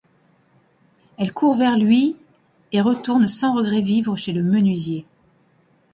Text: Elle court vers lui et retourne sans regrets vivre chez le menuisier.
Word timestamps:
Elle 1.19 1.31
court 1.31 1.55
vers 1.57 1.77
lui 1.77 2.15
et 2.71 2.81
retourne 2.81 3.27
sans 3.27 3.53
regrets 3.53 3.83
vivre 3.83 4.15
chez 4.15 4.31
le 4.33 4.41
menuisier. 4.41 5.05